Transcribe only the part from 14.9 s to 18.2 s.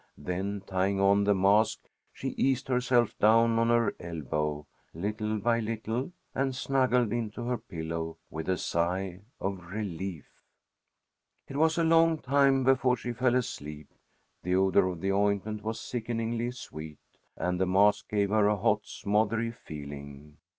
the ointment was sickeningly sweet, and the mask